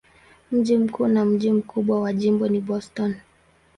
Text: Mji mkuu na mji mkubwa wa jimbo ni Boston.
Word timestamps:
Mji 0.51 0.77
mkuu 0.77 1.07
na 1.07 1.25
mji 1.25 1.51
mkubwa 1.51 2.01
wa 2.01 2.13
jimbo 2.13 2.47
ni 2.47 2.61
Boston. 2.61 3.15